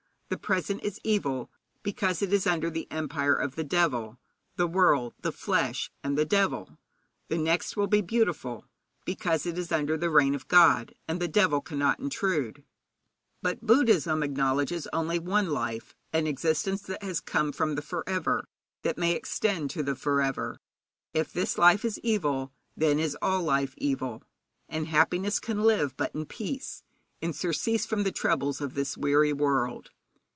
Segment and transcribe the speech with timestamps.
[0.33, 1.51] The present is evil,
[1.83, 4.17] because it is under the empire of the devil
[4.55, 6.77] the world, the flesh, and the devil.
[7.27, 8.63] The next will be beautiful,
[9.03, 12.63] because it is under the reign of God, and the devil cannot intrude.
[13.41, 18.47] But Buddhism acknowledges only one life an existence that has come from the forever,
[18.83, 20.61] that may extend to the forever.
[21.13, 24.23] If this life is evil, then is all life evil,
[24.69, 26.83] and happiness can live but in peace,
[27.19, 29.89] in surcease from the troubles of this weary world.